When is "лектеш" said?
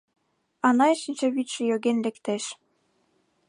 2.05-2.43